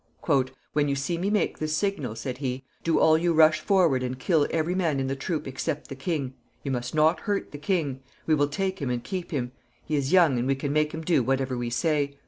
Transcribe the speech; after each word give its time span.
"When 0.73 0.87
you 0.87 0.95
see 0.95 1.19
me 1.19 1.29
make 1.29 1.59
this 1.59 1.77
signal," 1.77 2.15
said 2.15 2.39
he, 2.39 2.63
"do 2.83 2.93
you 2.93 2.99
all 2.99 3.19
rush 3.19 3.59
forward 3.59 4.01
and 4.01 4.17
kill 4.17 4.47
every 4.49 4.73
man 4.73 4.99
in 4.99 5.05
the 5.05 5.15
troop 5.15 5.47
except 5.47 5.89
the 5.89 5.95
king. 5.95 6.33
You 6.63 6.71
must 6.71 6.95
not 6.95 7.19
hurt 7.19 7.51
the 7.51 7.59
king. 7.59 7.99
We 8.25 8.33
will 8.33 8.47
take 8.47 8.79
him 8.81 8.89
and 8.89 9.03
keep 9.03 9.29
him. 9.29 9.51
He 9.85 9.95
is 9.95 10.11
young, 10.11 10.39
and 10.39 10.47
we 10.47 10.55
can 10.55 10.73
make 10.73 10.91
him 10.91 11.01
do 11.03 11.21
whatever 11.21 11.55
we 11.55 11.69
say. 11.69 12.17